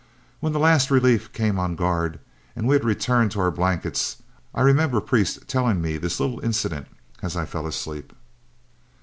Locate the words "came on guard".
1.31-2.17